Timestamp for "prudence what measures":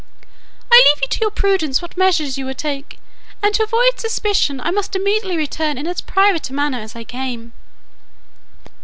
1.29-2.35